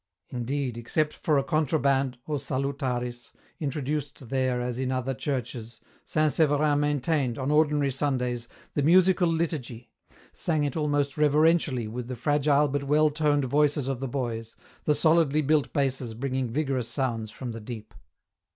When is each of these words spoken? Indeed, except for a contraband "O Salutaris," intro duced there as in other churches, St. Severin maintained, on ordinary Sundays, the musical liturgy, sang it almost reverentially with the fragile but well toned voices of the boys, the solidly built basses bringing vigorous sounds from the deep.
Indeed, 0.29 0.79
except 0.79 1.13
for 1.13 1.37
a 1.37 1.43
contraband 1.43 2.17
"O 2.27 2.39
Salutaris," 2.39 3.33
intro 3.59 3.83
duced 3.83 4.29
there 4.29 4.59
as 4.59 4.79
in 4.79 4.91
other 4.91 5.13
churches, 5.13 5.79
St. 6.05 6.33
Severin 6.33 6.79
maintained, 6.79 7.37
on 7.37 7.51
ordinary 7.51 7.91
Sundays, 7.91 8.47
the 8.73 8.81
musical 8.81 9.29
liturgy, 9.29 9.91
sang 10.33 10.63
it 10.63 10.75
almost 10.75 11.19
reverentially 11.19 11.87
with 11.87 12.07
the 12.07 12.15
fragile 12.15 12.67
but 12.67 12.85
well 12.85 13.11
toned 13.11 13.45
voices 13.45 13.87
of 13.87 13.99
the 13.99 14.07
boys, 14.07 14.55
the 14.85 14.95
solidly 14.95 15.43
built 15.43 15.71
basses 15.71 16.15
bringing 16.15 16.49
vigorous 16.49 16.87
sounds 16.87 17.29
from 17.29 17.51
the 17.51 17.61
deep. 17.61 17.93